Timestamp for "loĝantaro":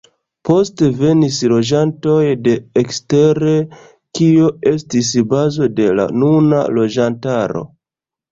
6.79-7.63